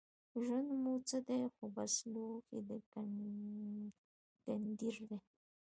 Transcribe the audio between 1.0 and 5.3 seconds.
څه دی خو بس لوښی د ګنډېر دی